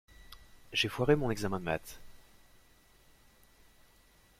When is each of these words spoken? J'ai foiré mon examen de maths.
J'ai 0.73 0.87
foiré 0.89 1.15
mon 1.15 1.29
examen 1.29 1.59
de 1.59 1.63
maths. 1.65 1.99